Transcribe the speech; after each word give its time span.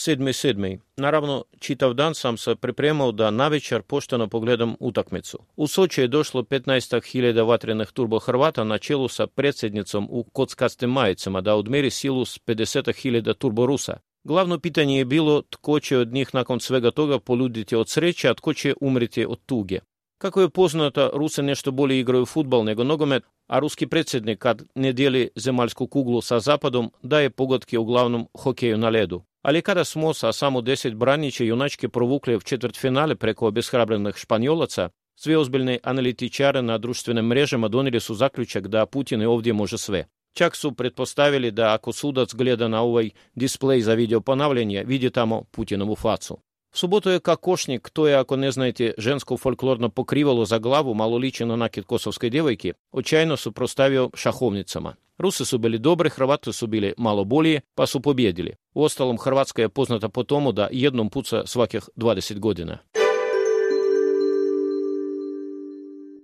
7.7. 0.00 0.78
Naravno, 0.96 1.44
čitav 1.58 1.92
dan 1.92 2.14
sam 2.14 2.36
se 2.36 2.54
pripremao 2.56 3.12
da 3.12 3.30
navečer 3.30 3.82
pošteno 3.82 4.28
pogledam 4.28 4.74
utakmicu. 4.80 5.38
U 5.56 5.66
Soči 5.66 6.00
je 6.00 6.08
došlo 6.08 6.42
15.000 6.42 7.46
vatrenih 7.48 7.88
turbo 7.92 8.18
Hrvata 8.18 8.64
na 8.64 8.78
čelu 8.78 9.08
sa 9.08 9.26
predsjednicom 9.26 10.08
u 10.10 10.24
kockastim 10.24 10.90
majicama 10.90 11.40
da 11.40 11.54
odmeri 11.56 11.90
silu 11.90 12.24
s 12.24 12.38
50.000 12.46 13.34
turbo 13.34 13.66
Rusa. 13.66 13.96
Glavno 14.24 14.58
pitanje 14.58 14.98
je 14.98 15.04
bilo 15.04 15.42
tko 15.50 15.80
će 15.80 15.98
od 15.98 16.12
njih 16.12 16.28
nakon 16.32 16.60
svega 16.60 16.90
toga 16.90 17.18
poluditi 17.20 17.76
od 17.76 17.88
sreće, 17.88 18.28
a 18.28 18.34
tko 18.34 18.54
će 18.54 18.74
umriti 18.80 19.26
od 19.28 19.38
tuge. 19.46 19.78
Kako 20.18 20.40
je 20.40 20.48
poznato, 20.50 21.10
Ruse 21.14 21.42
nešto 21.42 21.70
bolje 21.70 22.00
igraju 22.00 22.26
futbal 22.26 22.64
nego 22.64 22.84
nogomet, 22.84 23.22
a 23.46 23.58
ruski 23.58 23.86
predsjednik 23.86 24.38
kad 24.38 24.62
ne 24.74 24.92
dijeli 24.92 25.30
zemaljsku 25.36 25.86
kuglu 25.86 26.20
sa 26.20 26.40
zapadom 26.40 26.90
daje 27.02 27.30
u 27.78 27.84
glavnom 27.84 28.26
hokeju 28.34 28.78
na 28.78 28.88
ledu. 28.88 29.22
Але 29.42 29.60
kada 29.64 29.84
smo 29.84 30.14
sa 30.14 30.32
samo 30.32 30.60
deset 30.60 30.94
branića 30.94 31.44
junački 31.44 31.88
provukli 31.88 32.36
v 32.36 32.40
četvrtfinale 32.44 33.14
preko 33.16 33.46
obeshrabrenih 33.48 34.14
španjolaca, 34.16 34.88
sve 35.16 35.38
ozbiljni 35.38 35.78
analitičari 35.82 36.62
na 36.62 36.78
društvenim 36.78 37.24
mrežama 37.24 37.68
doneli 37.68 38.00
su 38.00 38.14
zaključak 38.14 38.66
da 38.68 38.86
Putin 38.86 39.22
i 39.22 39.26
ovdje 39.26 39.52
može 39.52 39.78
sve. 39.78 40.04
Čak 40.32 40.56
su 40.56 40.72
pretpostavili 40.72 41.50
da 41.50 41.74
ako 41.74 41.92
sudac 41.92 42.34
gleda 42.34 42.68
na 42.68 42.82
ovaj 42.82 43.10
displej 43.34 43.80
za 43.80 43.94
video 43.94 44.20
ponavljanje, 44.20 44.84
vidi 44.86 45.10
tamo 45.10 45.42
Putinovu 45.50 45.96
facu. 45.96 46.38
В 46.72 46.78
суботу 46.84 47.10
je 47.10 47.18
кокошник, 47.20 47.90
to 47.92 48.06
je, 48.08 48.14
ako 48.14 48.36
ne 48.36 48.50
znajte, 48.50 48.92
žensko 48.98 49.36
folklorno 49.36 49.88
pokrivalo 49.88 50.44
za 50.44 50.58
glavu, 50.58 50.94
malo 50.94 51.16
liči 51.16 51.44
na 51.44 51.56
nakit 51.56 51.84
kosovske 51.84 52.30
djevojke, 52.30 52.72
očajno 52.92 53.36
suprostavio 53.36 54.10
šahovnicama. 54.14 54.94
Rusi 55.18 55.44
su 55.44 55.58
bili 55.58 55.78
dobri, 55.78 56.10
Hrvati 56.10 56.52
su 56.52 56.66
bili 56.66 56.92
malo 56.96 57.24
bolji, 57.24 57.60
pa 57.74 57.86
su 57.86 58.00
pobjedili. 58.00 58.52
Uostalom, 58.74 59.18
Hrvatska 59.18 59.62
je 59.62 59.68
poznata 59.68 60.08
po 60.08 60.22
tomu 60.24 60.52
da 60.52 60.68
jednom 60.72 61.10
puca 61.10 61.42
svakih 61.46 61.80
20 61.96 62.38
godina. 62.38 62.78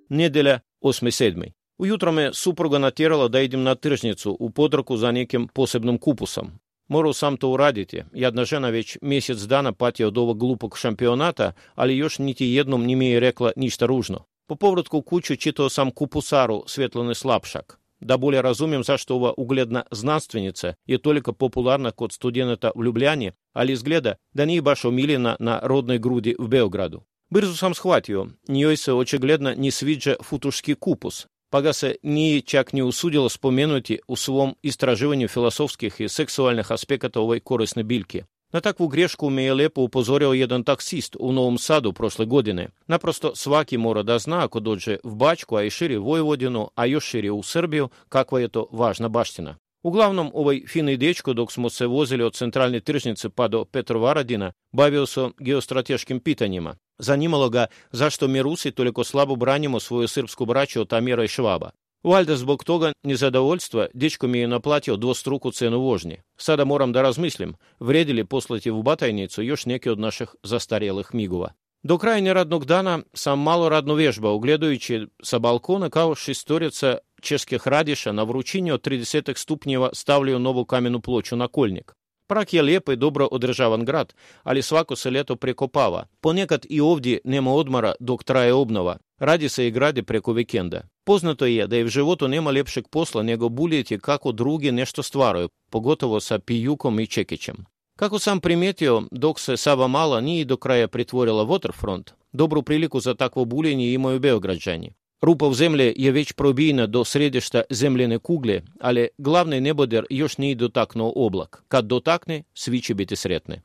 Nedjelja 0.09 0.59
8.7. 0.81 1.47
Ujutro 1.79 2.13
me 2.13 2.31
supruga 2.33 2.79
natjerala 2.79 3.29
da 3.29 3.41
idem 3.41 3.63
na 3.63 3.75
tržnicu 3.75 4.37
u 4.41 4.51
potraku 4.51 4.97
za 4.97 5.13
nekim 5.13 5.49
posebnom 5.49 5.99
kupusom. 5.99 6.51
Morao 6.89 7.13
sam 7.13 7.37
to 7.37 7.49
uraditi. 7.49 8.03
Jedna 8.13 8.45
žena 8.45 8.69
već 8.69 8.99
mjesec 9.03 9.39
dana 9.39 9.73
pati 9.73 10.05
od 10.05 10.19
ovog 10.19 10.39
glupog 10.39 10.79
šampionata, 10.79 11.53
ali 11.75 11.97
još 11.97 12.19
niti 12.19 12.47
jednom 12.51 12.85
nije 12.85 13.21
rekla 13.21 13.53
ništa 13.57 13.87
ružno. 13.87 14.25
Po 14.47 14.55
povratku 14.55 14.99
u 14.99 15.03
kuću 15.03 15.37
čitao 15.37 15.69
sam 15.69 15.91
kupusaru 15.91 16.63
Svjetlane 16.67 17.15
Slapšak. 17.15 17.81
да 18.01 18.19
более 18.19 18.41
разумем 18.41 18.85
заштова 18.85 19.33
угледна 19.33 19.87
знанственница 19.91 20.77
и 20.87 20.97
только 20.97 21.33
популярна 21.33 21.93
код 21.93 22.13
студента 22.13 22.73
в 22.75 22.83
Любляне, 22.83 23.33
ali 23.55 23.73
izgleda, 23.75 24.15
da 24.35 24.45
nije 24.45 24.63
baš 24.63 24.85
omiljena 24.85 25.37
na 25.41 25.61
rodnoj 25.63 25.99
grudi 25.99 26.37
v 26.39 26.49
Beogradu. 26.49 27.01
Brzo 27.31 27.55
sam 27.57 27.75
shvatio, 27.75 28.27
njoj 28.49 28.77
se 28.77 28.93
očigledno 28.93 29.55
ni 29.57 29.71
sviđa 29.71 30.15
futuški 30.23 30.75
kupus, 30.75 31.27
pa 31.51 31.61
ga 31.61 31.73
se 31.73 31.95
nije 32.03 32.41
čak 32.41 32.73
ni 32.73 32.83
usudilo 32.83 33.29
spomenuti 33.29 33.99
u 34.09 34.17
svom 34.17 34.55
istraživanju 34.63 35.29
filosofskih 35.29 35.95
i 36.01 36.09
seksualnih 36.09 36.73
aspekata 36.73 37.21
ovoj 37.21 37.41
korisne 37.41 37.83
biljke. 37.83 38.25
Na 38.57 38.61
takvu 38.61 38.89
grešku 38.89 39.31
me 39.31 39.43
je 39.45 39.55
lepo 39.55 39.83
upozorio 39.83 40.33
jedan 40.33 40.63
taksist 40.65 41.17
u 41.21 41.33
Novom 41.33 41.59
Sadu 41.59 41.93
prošle 41.93 42.27
godine. 42.27 42.69
Naprosto 42.87 43.35
svaki 43.35 43.79
mora 43.79 44.03
da 44.03 44.19
zna 44.19 44.45
ako 44.45 44.61
dođe 44.61 44.97
v 45.05 45.15
Bačku, 45.15 45.57
a 45.57 45.63
i 45.63 45.71
širi 45.71 45.97
Vojvodinu, 45.97 46.69
a 46.75 46.87
još 46.87 47.05
širi 47.05 47.31
u 47.31 47.43
Srbiju, 47.43 47.89
kakva 48.09 48.41
je 48.41 48.49
to 48.49 48.67
važna 48.73 49.09
baština. 49.09 49.57
Uglavnom, 49.83 50.31
ovaj 50.35 50.63
fini 50.69 50.97
dečko, 50.97 51.33
dok 51.33 51.53
smo 51.53 51.71
se 51.71 51.87
vozili 51.87 52.23
od 52.25 52.35
centralne 52.35 52.81
tržnice 52.81 53.29
pa 53.31 53.49
do 53.49 53.65
Petrovaradina, 53.65 54.53
bavio 54.73 55.07
se 55.07 55.29
geostrateškim 55.39 56.21
pitanjima. 56.21 56.75
Zanimalo 56.99 57.49
ga 57.49 57.67
zašto 57.91 58.29
mi 58.29 58.43
Rusi 58.43 58.71
toliko 58.71 59.05
slabo 59.05 59.37
branimo 59.37 59.81
svoju 59.81 60.09
srpsku 60.09 60.47
braću 60.47 60.81
od 60.81 60.93
Amira 60.93 61.25
i 61.25 61.29
Švaba. 61.29 61.71
Вальда 62.07 62.35
zbog 62.37 62.63
toga 62.65 62.93
nezadovoljstva 63.03 63.87
dečkom 63.95 64.35
je 64.35 64.49
naplatio 64.49 64.97
dvostruku 64.97 65.51
cenu 65.51 65.79
vožnje. 65.81 66.17
Sada 66.37 66.65
moram 66.65 66.93
da 66.93 67.03
razmislim, 67.03 67.55
vredi 67.81 68.13
li 68.13 68.25
poslati 68.25 68.71
u 68.71 68.83
batajnicu 68.83 69.43
još 69.43 69.67
neke 69.67 69.91
od 69.91 69.99
naših 69.99 70.29
zastarjelih 70.43 71.07
migova. 71.13 71.49
Do 71.83 71.99
krajnje 71.99 72.35
radnog 72.35 72.65
dana 72.65 73.01
sam 73.15 73.43
malo 73.43 73.69
radno 73.69 73.95
vježbao, 73.95 74.39
gledajući 74.39 75.07
sa 75.23 75.39
balkona 75.39 75.91
kao 75.91 76.15
šestorica 76.15 76.99
čeških 77.21 77.69
radiša 77.69 78.13
na 78.13 78.23
vrućini 78.23 78.71
od 78.73 78.87
30 78.87 79.39
stupnjeva 79.39 79.91
stavljaju 79.93 80.39
novu 80.39 80.65
kamenu 80.65 81.01
ploču 81.01 81.37
na 81.37 81.49
kolnik. 81.49 81.93
Prag 82.29 82.55
je 82.55 82.63
lijep 82.63 82.89
i 82.89 82.97
dobro 82.97 83.29
održavan 83.31 83.85
grad, 83.85 84.15
ali 84.43 84.63
svako 84.63 84.97
se 84.97 85.11
ljeto 85.11 85.37
prekopava. 85.37 86.07
Ponekad 86.21 86.67
i 86.71 86.81
ovdje 86.81 87.19
nema 87.25 87.53
odmara 87.53 87.93
dok 88.01 88.25
traje 88.25 88.53
obnova. 88.55 88.97
Radi 89.19 89.49
se 89.49 89.67
i 89.67 89.71
grade 89.71 90.03
preko 90.03 90.33
vikenda. 90.33 90.81
Poznato 91.07 91.47
je 91.47 91.67
da 91.67 91.77
je 91.77 91.85
v 91.85 91.89
životu 91.89 92.29
nema 92.29 92.51
ljepšeg 92.51 92.89
posla 92.89 93.23
nego 93.23 93.49
buljeti 93.49 93.99
kako 93.99 94.33
drugi 94.33 94.73
nešto 94.73 95.03
stvaraju, 95.03 95.49
pogotovo 95.71 96.21
sa 96.21 96.39
Pijukom 96.39 97.01
i 97.01 97.07
Čekićem. 97.07 97.57
Kako 97.97 98.19
sam 98.19 98.41
primijetio, 98.41 99.03
dok 99.11 99.41
se 99.41 99.57
Sava 99.57 99.87
Mala 99.87 100.21
nije 100.21 100.45
do 100.45 100.57
kraja 100.57 100.89
pretvorila 100.89 101.45
Waterfront, 101.45 102.11
dobru 102.33 102.63
priliku 102.63 103.01
za 103.01 103.15
takvo 103.15 103.45
buljenje 103.45 103.93
imaju 103.93 104.19
beograđani. 104.21 104.91
Rupa 105.23 105.47
u 105.47 105.55
Zemlje 105.55 105.93
je 105.97 106.11
već 106.13 106.33
probijena 106.33 106.87
do 106.87 107.05
središta 107.05 107.63
zemljene 107.71 108.19
kugle, 108.19 108.61
ali 108.81 109.09
glavni 109.19 109.61
neboder 109.61 110.05
još 110.11 110.39
nije 110.39 110.55
dotaknuo 110.55 111.13
oblak. 111.17 111.63
Kad 111.69 111.85
dotakne, 111.87 112.43
svi 112.55 112.81
će 112.81 112.95
biti 112.95 113.17
sretni. 113.17 113.61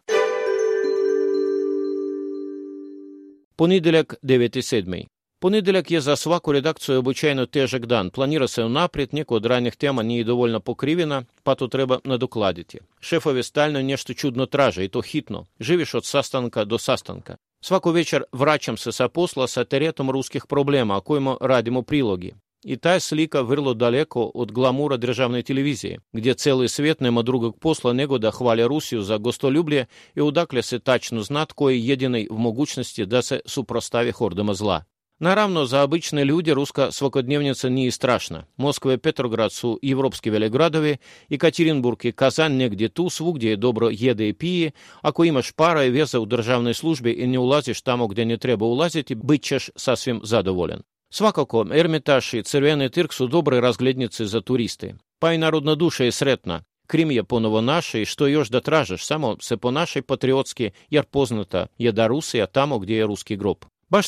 Ponedjeljak 3.55 4.15
9.7. 4.23 5.03
Понеділяк 5.41 5.91
є 5.91 6.01
за 6.01 6.15
сваку 6.15 6.51
редакцію 6.51 6.99
обичайно 6.99 7.45
тежек 7.45 7.85
дан. 7.85 8.09
Планірасе 8.09 8.69
напред, 8.69 9.13
неку 9.13 9.39
ранних 9.39 9.75
тем 9.75 9.97
они 9.97 10.17
а 10.17 10.21
и 10.21 10.23
довольно 10.23 10.61
покривіна, 10.61 11.25
пато 11.43 11.67
треба 11.67 11.99
надокладіті. 12.03 12.81
Шефові 12.99 13.43
стально 13.43 13.81
нешто 13.81 14.13
чудно 14.13 14.45
траже, 14.45 14.83
і 14.85 14.87
то 14.87 15.01
хітно. 15.01 15.47
Живіш 15.59 15.95
от 15.95 16.05
састанка 16.05 16.65
до 16.65 16.79
састанка. 16.79 17.37
Сваку 17.61 17.91
вечер 17.91 18.27
врачамся 18.31 18.91
са 18.91 19.07
посла 19.07 19.47
са 19.47 19.63
теретом 19.63 20.09
русских 20.11 20.47
проблем, 20.47 20.91
а 20.91 21.01
коему 21.01 21.37
радимо 21.41 21.83
прилоги. 21.83 22.33
И 22.69 22.75
та 22.75 22.99
слика 22.99 23.41
вырло 23.43 23.73
далеко 23.73 24.29
от 24.33 24.51
гламура 24.51 24.97
державной 24.97 25.41
телевизии, 25.41 25.99
где 26.13 26.35
целый 26.35 26.69
свет 26.69 27.01
нема 27.01 27.23
друга 27.23 27.51
посла 27.51 27.93
негода 27.93 28.31
хваля 28.31 28.67
Русію 28.67 29.03
за 29.03 29.17
гостолюблє 29.17 29.87
і 30.15 30.21
удакляси 30.21 30.79
тачну 30.79 31.23
знат, 31.23 31.51
кої 31.51 31.81
єдиний 31.83 32.27
в 32.31 32.39
могучності 32.39 33.05
дасе 33.05 33.41
супроставі 33.45 34.11
хордома 34.11 34.53
зла. 34.53 34.85
Naravno, 35.21 35.65
za 35.65 35.81
obične 35.83 36.25
ljudi 36.25 36.53
ruska 36.53 36.91
svakodnevnica 36.91 37.69
nije 37.69 37.91
strašna. 37.91 38.43
Moskva 38.57 38.93
i 38.93 38.97
Petrograd 38.97 39.51
su 39.53 39.79
evropski 39.91 40.29
velegradovi, 40.29 40.97
Екатеринбург 41.29 42.05
i 42.07 42.11
Kazan 42.11 42.55
negdje 42.57 42.89
tu 42.89 43.09
svugdje 43.09 43.55
dobro 43.55 43.89
jede 43.91 44.27
i 44.29 44.33
pije. 44.33 44.71
Ako 45.01 45.23
imaš 45.23 45.51
para 45.51 45.83
i 45.83 45.89
veze 45.89 46.17
u 46.17 46.25
državnoj 46.25 46.73
službi 46.73 47.11
i 47.11 47.27
ne 47.27 47.39
ulaziš 47.39 47.81
tamo 47.81 48.07
gdje 48.07 48.25
ne 48.25 48.37
treba 48.37 48.65
ulaziti, 48.65 49.15
bit 49.15 49.41
ćeš 49.41 49.69
sasvim 49.75 50.21
zadovoljen. 50.23 50.79
Svakako, 51.09 51.65
Ermitaž 51.73 52.33
i 52.33 52.43
Crveni 52.43 52.89
trg 52.89 53.13
su 53.13 53.27
dobre 53.27 53.61
razglednice 53.61 54.25
za 54.25 54.41
turiste. 54.41 54.95
Pa 55.19 55.33
i 55.33 55.37
narodna 55.37 55.75
duša 55.75 56.03
je 56.03 56.11
sretna. 56.11 56.63
Krim 56.87 57.11
je 57.11 57.23
ponovo 57.23 57.61
naše 57.61 58.01
i 58.01 58.05
što 58.05 58.27
još 58.27 58.49
da 58.49 58.59
tražiš, 58.59 59.05
samo 59.05 59.35
se 59.41 59.57
po 59.57 59.71
našoj 59.71 60.01
patriotski, 60.01 60.69
jer 60.89 61.05
poznata 61.05 61.65
je 61.77 61.91
da 61.91 62.07
Rusija 62.07 62.45
tamo 62.45 62.79
gdje 62.79 62.95
je 62.97 63.07
ruski 63.07 63.35
grob. 63.37 63.57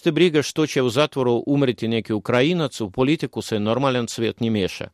te 0.03 0.11
брига 0.11 0.43
што 0.43 0.65
će 0.67 0.81
u 0.81 0.89
zatvoru 0.89 1.43
umriti 1.47 1.87
neki 1.87 2.13
Ukrajinac, 2.13 2.81
u 2.81 2.89
politiku 2.91 3.41
se 3.41 3.59
normalan 3.59 4.07
svijet 4.07 4.39
ne 4.39 4.49
miješa. 4.49 4.87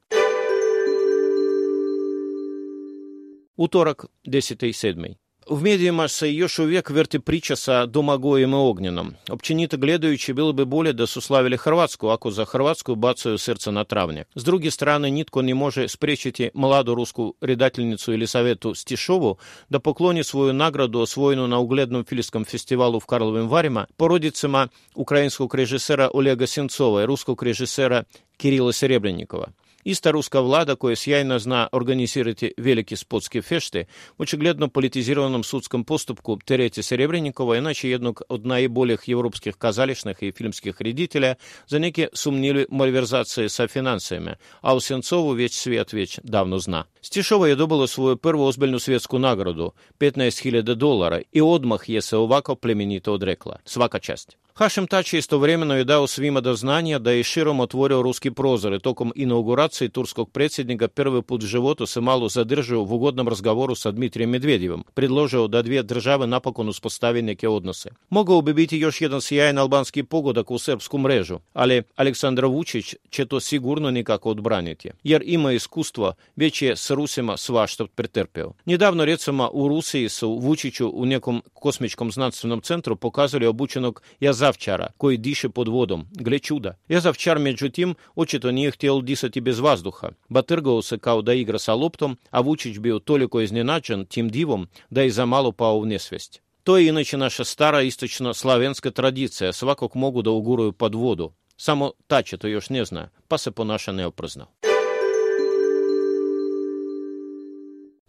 Utorak, 3.57 4.05
10.7. 4.25 5.13
Vmedijumas 5.49 6.21
jūsu 6.21 6.67
iekverti 6.69 7.17
pričas 7.19 7.63
do 7.89 8.01
magojuma 8.05 8.57
ognjenom. 8.59 9.13
Općenito 9.29 9.77
gledajući 9.77 10.33
bilo 10.33 10.53
bi 10.53 10.65
bolje 10.65 10.93
da 10.93 11.05
su 11.07 11.21
slavili 11.21 11.57
Hrvatsku, 11.57 12.09
ako 12.09 12.31
za 12.31 12.45
Hrvatsku 12.45 12.95
bacaju 12.95 13.37
srce 13.37 13.71
na 13.71 13.83
travnjak. 13.83 14.27
S 14.35 14.43
druge 14.43 14.71
strane, 14.71 15.11
nitko 15.11 15.41
ne 15.41 15.55
može 15.55 15.87
spriječiti 15.87 16.49
mladu 16.53 16.95
rusku 16.95 17.33
redateljnicu 17.41 18.13
Elisavetu 18.13 18.75
Stišovu 18.75 19.35
da 19.69 19.79
pokloni 19.79 20.23
svoju 20.23 20.53
nagradu 20.53 20.99
osvojenu 20.99 21.47
na 21.47 21.57
uglednom 21.59 22.03
filskom 22.05 22.45
festivalu 22.45 22.97
v 22.99 23.05
Karlovim 23.05 23.49
Varima 23.49 23.85
porodicama 23.97 24.67
ukrajinskog 24.95 25.55
režisera 25.55 26.09
Olega 26.13 26.47
Sincova 26.47 27.03
i 27.03 27.05
ruskog 27.05 27.43
režisera 27.43 28.03
Kirila 28.37 28.71
Serebrennikova. 28.71 29.47
Іста 29.83 30.11
руска 30.11 30.41
влада, 30.41 30.75
кое 30.75 30.95
сјајно 30.99 31.37
зна 31.39 31.67
организирати 31.71 32.53
велики 32.57 32.95
спотски 32.95 33.39
феште, 33.41 33.87
очигледно 34.17 34.67
политизираном 34.67 35.43
судском 35.43 35.85
поступку 35.85 36.37
Терети 36.45 36.81
Серебренникова, 36.81 37.59
иначе 37.59 37.89
еднок 37.89 38.21
од 38.27 38.43
најболих 38.45 39.05
европских 39.07 39.57
казалишних 39.57 40.21
и 40.23 40.31
филмских 40.31 40.81
редителя, 40.81 41.37
за 41.67 41.79
неке 41.79 42.09
сумнили 42.13 42.67
мальверзации 42.69 43.47
со 43.47 43.67
финансами, 43.67 44.37
а 44.61 44.75
у 44.75 44.81
Сенцову 44.81 45.33
веч 45.33 45.53
свет 45.53 45.93
веч 45.93 46.17
давно 46.23 46.59
зна. 46.59 46.85
Стишова 47.01 47.45
ја 47.49 47.55
добила 47.55 47.85
свою 47.85 48.17
первую 48.17 48.49
озбельну 48.49 48.79
светскую 48.79 49.21
награду, 49.21 49.75
15.000 49.99 50.75
долара, 50.75 51.21
и 51.31 51.39
одмах 51.41 51.87
је 51.87 52.01
увако 52.19 52.55
племенито 52.55 53.13
одрекла. 53.13 53.59
Свака 53.63 53.99
часть. 53.99 54.37
Хашим 54.59 54.87
Тачи 54.87 55.17
istovremeno 55.17 55.75
je 55.75 55.83
dao 55.83 56.07
svima 56.07 56.41
do 56.41 56.55
znanja 56.55 56.99
da 56.99 57.11
je 57.11 57.23
širom 57.23 57.59
otvorio 57.59 58.01
ruski 58.01 58.31
prozor 58.31 58.73
i 58.73 58.79
tokom 58.79 59.11
inauguracije 59.15 59.89
turskog 59.89 60.31
predsjednika 60.31 60.87
prvi 60.87 61.21
put 61.21 61.43
u 61.43 61.47
životu 61.47 61.85
se 61.85 62.01
malo 62.01 62.29
zadržao 62.29 62.79
u 62.81 62.95
ugodnom 62.95 63.27
razgovoru 63.27 63.75
sa 63.75 63.91
Dmitrijem 63.91 64.29
Medvedjevom, 64.29 64.85
predložio 64.93 65.47
da 65.47 65.61
dvije 65.61 65.83
države 65.83 66.27
napokon 66.27 66.69
uspostave 66.69 67.21
neke 67.21 67.47
odnose. 67.49 67.89
Mogao 68.09 68.41
bi 68.41 68.53
biti 68.53 68.77
još 68.77 69.01
jedan 69.01 69.21
sjajan 69.21 69.57
albanski 69.57 70.03
pogodak 70.03 70.51
u 70.51 70.57
srpsku 70.57 70.97
mrežu, 70.97 71.39
ali 71.53 71.83
Aleksandar 71.95 72.45
Vučić 72.45 72.95
će 73.09 73.25
to 73.25 73.39
sigurno 73.39 73.91
nikako 73.91 74.29
odbraniti, 74.29 74.89
jer 75.03 75.21
ima 75.25 75.51
iskustva, 75.51 76.13
već 76.35 76.61
je 76.61 76.75
s 76.75 76.91
Rusima 76.91 77.37
svašta 77.37 77.85
pretrpio. 77.95 78.51
Nedavno, 78.65 79.05
recimo, 79.05 79.49
u 79.53 79.67
Rusiji 79.67 80.09
su 80.09 80.35
Vučiću 80.41 80.89
u 80.95 81.05
nekom 81.05 81.43
kosmičkom 81.53 82.11
znanstvenom 82.11 82.61
centru 82.61 82.95
pokazali 82.95 83.45
obučenog 83.45 84.01
jaza 84.19 84.48
завчара, 84.49 84.87
koji 84.97 85.17
diše 85.17 85.49
pod 85.49 85.67
vodom. 85.67 86.05
Gle 86.11 86.39
čuda. 86.39 86.71
Ja 86.89 86.99
zavčar, 86.99 87.39
međutim, 87.39 87.95
očito 88.15 88.51
nije 88.51 88.71
htjel 88.71 89.01
disati 89.01 89.41
bez 89.41 89.59
vazduha. 89.59 90.09
Batrgao 90.29 90.81
se 90.81 90.97
kao 90.97 91.21
da 91.21 91.33
igra 91.33 91.59
sa 91.59 91.73
loptom, 91.73 92.17
a 92.31 92.41
Vučić 92.41 92.79
bio 92.79 92.99
toliko 92.99 93.41
iznenađen 93.41 94.05
tim 94.05 94.29
divom 94.29 94.67
da 94.89 95.01
je 95.01 95.11
zamalo 95.11 95.51
pao 95.51 95.77
u 95.77 95.85
nesvest. 95.85 96.41
To 96.63 96.77
je 96.77 96.87
inače 96.89 97.17
naša 97.17 97.43
stara 97.43 97.81
istočno-slavenska 97.81 98.91
tradicija, 98.91 99.53
svakog 99.53 99.91
mogu 99.95 100.21
da 100.21 100.31
uguraju 100.31 100.71
pod 100.71 100.95
vodu. 100.95 101.31
Samo 101.57 101.91
ta 102.07 102.21
će 102.21 102.37
to 102.37 102.47
još 102.47 102.69
ne 102.69 102.85
zna, 102.85 103.09
pa 103.27 103.37
se 103.37 103.51
ponaša 103.51 103.91
neoprezno. 103.91 104.47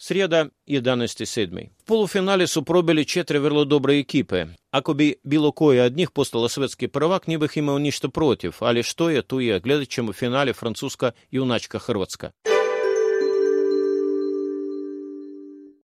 Среда 0.00 0.48
11.7. 0.66 1.72
В 1.82 1.84
полуфинале 1.84 2.46
супробили 2.46 3.02
четыре 3.04 3.38
четверо 3.40 3.64
добре 3.64 3.98
екіпи. 3.98 4.48
Акобі 4.70 5.18
білокої 5.24 5.80
одних 5.80 6.10
постала 6.10 6.48
светський 6.48 6.88
первак, 6.88 7.28
ніби 7.28 7.46
іх 7.46 7.56
імав 7.56 7.80
нічто 7.80 8.08
против, 8.10 8.56
але 8.60 8.82
что 8.82 9.10
я 9.10 9.22
тує 9.22 9.58
глядачем 9.64 10.08
у 10.08 10.12
фіналі 10.12 10.52
французька 10.52 11.12
юначка 11.30 11.78
Хорватська. 11.78 12.32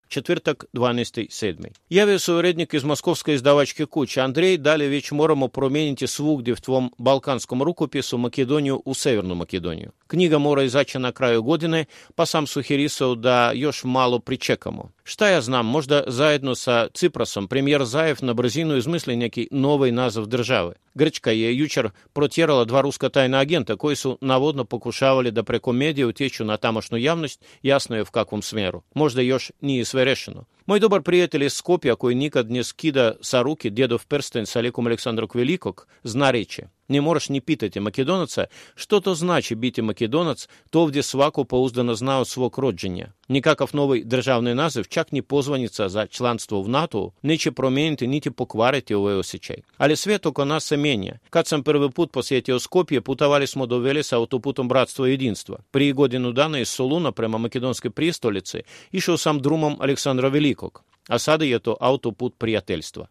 Четвертак, 0.07 0.65
12.7. 0.75 1.73
Јавио 1.91 2.19
се 2.19 2.31
уредник 2.33 2.73
из 2.73 2.83
московской 2.83 3.35
издавачке 3.35 3.85
Куча 3.85 4.23
Андрей 4.23 4.57
дали 4.57 4.85
већ 4.85 5.11
морамо 5.11 5.47
променити 5.47 6.05
свугде 6.07 6.53
в 6.53 6.61
твом 6.61 6.93
балканском 6.97 7.63
рукопису 7.63 8.17
Македонию 8.17 8.81
у 8.85 8.93
Северную 8.93 9.35
Македонию. 9.35 9.93
Книга 10.07 10.37
мора 10.37 10.67
изаћа 10.67 10.99
на 10.99 11.09
крају 11.11 11.41
године, 11.41 11.87
па 12.15 12.25
сам 12.25 12.45
сухирисов 12.45 13.19
да 13.19 13.51
још 13.53 13.83
мало 13.83 14.19
причекамо. 14.19 14.91
Что 15.03 15.25
я 15.27 15.41
знам, 15.41 15.65
можда 15.65 16.03
заедно 16.09 16.55
со 16.55 16.89
Ципросом 16.93 17.47
премьер 17.47 17.83
Заев 17.83 18.21
на 18.21 18.33
бразину 18.33 18.77
измисли 18.79 19.13
некий 19.13 19.47
новый 19.51 19.91
назов 19.91 20.27
державы. 20.27 20.75
Грчка 20.95 21.31
је 21.31 21.51
ючер 21.51 21.91
протjerала 22.13 22.65
два 22.65 22.81
русско 22.81 23.09
тайна 23.09 23.39
агента 23.39 23.75
койсу 23.77 24.17
наводно 24.21 24.65
покушавали 24.65 25.29
да 25.31 25.43
преко 25.43 25.71
медија 25.73 26.05
утечу 26.07 26.45
на 26.45 26.57
тамошну 26.57 26.97
явность 26.97 27.41
ясную 27.63 28.05
в 28.05 28.11
каком 28.11 28.41
смеру. 28.43 28.83
Можда 28.93 29.21
још 29.21 29.51
није 29.61 29.83
Верешину. 29.95 30.45
Мой 30.67 30.79
добар 30.79 31.03
приятель 31.05 31.43
из 31.45 31.53
Скопја, 31.61 31.93
кој 31.95 32.15
никад 32.17 32.49
не 32.49 32.63
скида 32.65 33.19
са 33.21 33.43
руки 33.45 33.69
дедов 33.69 34.07
перстен 34.09 34.47
со 34.49 34.61
леком 34.65 34.87
Александрок 34.87 35.35
Великог, 35.35 35.87
знарече. 36.01 36.71
Не 36.87 37.01
мораш 37.01 37.29
ни 37.29 37.39
питати 37.41 37.79
македонаца, 37.79 38.47
што 38.75 38.99
то 38.99 39.15
значи 39.15 39.55
бити 39.55 39.81
македонац, 39.81 40.47
товде 40.69 41.01
свако 41.01 41.43
поуздано 41.43 41.95
знае 41.95 42.21
од 42.21 42.27
свог 42.29 42.59
роджења. 42.61 43.07
Никаков 43.27 43.73
новый 43.73 44.03
державний 44.03 44.53
назив 44.53 44.87
чак 44.87 45.11
не 45.11 45.23
позвонится 45.23 45.89
за 45.89 46.07
членство 46.07 46.61
в 46.61 46.69
НАТО, 46.69 47.13
нічі 47.23 47.51
промінити, 47.51 48.07
ніті 48.07 48.29
покварити 48.29 48.95
ове 48.95 49.15
осічей. 49.15 49.63
Але 49.77 49.95
світ 49.95 50.25
око 50.25 50.45
нас 50.45 50.63
семення. 50.63 51.19
сам 51.45 51.63
первый 51.63 51.89
путь 51.91 52.11
по 52.11 52.21
світі 52.23 52.53
Оскопії 52.53 53.01
путавали 53.01 53.47
смо 53.47 53.65
до 53.65 53.79
Велеса 53.79 54.17
автопутом 54.17 54.67
братства 54.67 55.07
единства, 55.09 55.59
При 55.71 55.93
годину 55.93 56.33
даної 56.33 56.61
из 56.63 56.69
Солуна 56.69 57.11
прямо 57.11 57.37
македонської 57.39 57.91
прістоліці 57.91 58.63
ішов 58.91 59.19
сам 59.19 59.39
друмом 59.39 59.77
Александра 59.79 60.29
Великого. 60.29 60.54
velikog, 60.55 60.83
a 61.09 61.19
sada 61.19 61.45
je 61.45 61.59
to 61.59 61.75
autoput 61.79 62.37
prijateljstva. 62.37 63.05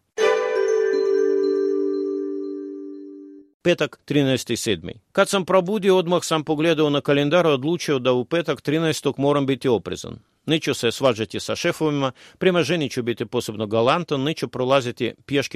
Petak 3.61 3.99
13.7. 4.07 4.91
Kad 5.11 5.29
sam 5.29 5.45
probudio, 5.45 5.97
odmah 5.97 6.23
sam 6.23 6.43
pogledao 6.43 6.89
na 6.89 7.01
kalendar 7.01 7.45
i 7.45 7.49
odlučio 7.49 7.99
da 7.99 8.11
u 8.11 8.25
petak 8.25 8.61
13. 8.61 9.13
moram 9.17 9.45
biti 9.45 9.67
oprezan. 9.67 10.19
Ничо 10.47 10.73
се 10.73 10.91
сваджати 10.91 11.39
са 11.39 11.55
шефовими, 11.55 12.09
прямо 12.39 12.63
женічу 12.63 13.03
бити 13.03 13.25
посебно 13.25 13.67
галанта, 13.67 14.17
ничо 14.17 14.47
пролазити 14.47 15.15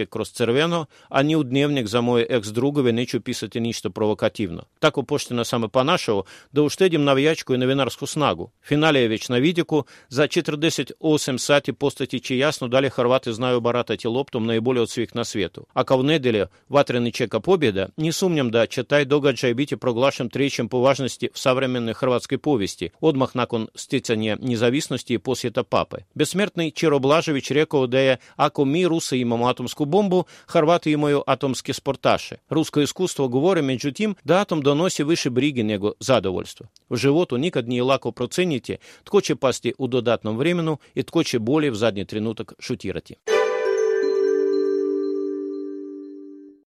кроз 0.10 0.30
црвено, 0.32 0.88
а 1.10 1.22
ни 1.24 1.36
у 1.36 1.44
дневник 1.44 1.88
за 1.88 2.00
моје 2.00 2.26
екс-другові 2.30 2.92
ничо 2.92 3.20
писати 3.22 3.60
ништо 3.60 3.92
провокативно. 3.92 4.66
Так 4.80 4.96
поштено 5.08 5.44
саме 5.46 5.68
по-нашого, 5.68 6.26
да 6.54 6.62
уштедім 6.64 7.04
нав'ячку 7.04 7.54
и 7.54 7.58
новинарску 7.58 8.08
снагу. 8.08 8.52
Фіналієвіч 8.62 9.30
на 9.30 9.40
видику 9.42 9.88
за 10.10 10.24
48 10.28 11.40
сати 11.40 11.74
постати 11.74 12.20
чи 12.20 12.36
ясно 12.36 12.68
далі 12.68 12.90
хорвати 12.90 13.34
знаю 13.34 13.62
барата 13.62 14.10
лоптом 14.10 14.46
наиболее 14.46 14.82
от 14.84 15.00
на 15.16 15.24
свету. 15.26 15.68
А 15.74 15.84
кавнеделі 15.84 16.48
ватрини 16.70 17.12
чека 17.12 17.40
победа, 17.40 17.90
не 17.98 18.12
сумнем, 18.12 18.50
да 18.50 18.68
читай 18.68 19.06
догаджай 19.06 19.54
бити 19.54 19.78
проглашен 19.78 20.30
тричим 20.30 20.68
по 20.70 20.80
важности 20.80 21.30
в 21.34 21.40
современной 21.40 21.94
хорватській 21.94 22.38
повісті, 22.38 22.92
одмах 23.02 23.36
након 23.36 23.70
стицяння 23.76 24.36
независимості 24.42 24.79
корисності 24.80 25.18
посвіта 25.18 25.64
папи. 25.64 25.98
Безсмертний 26.16 26.72
Чироблажевич 26.72 27.52
реко 27.52 27.88
дея 27.88 28.18
ако 28.38 28.66
ми 28.66 28.88
руси 28.88 29.20
імам 29.20 29.44
атомську 29.44 29.86
бомбу, 29.86 30.26
харвати 30.46 30.92
імою 30.92 31.24
атомські 31.28 31.74
спорташі. 31.74 32.36
Русське 32.50 32.84
іскусство 32.84 33.28
говорить, 33.28 33.64
меđутім, 33.66 34.16
да 34.26 34.42
атом 34.42 34.62
доносі 34.62 35.04
више 35.04 35.30
бріги 35.30 35.64
него 35.64 35.96
задовольство. 36.00 36.68
В 36.90 36.98
животу 36.98 37.38
нікад 37.38 37.68
не 37.68 37.82
лако 37.82 38.12
проценіті, 38.12 38.78
ткоче 39.04 39.36
пасти 39.36 39.74
у 39.78 39.88
додатном 39.88 40.38
времену 40.38 40.80
і 40.96 41.04
ткоче 41.04 41.40
болі 41.40 41.70
в 41.70 41.76
задній 41.76 42.06
тринуток 42.06 42.54
шутірати. 42.60 43.39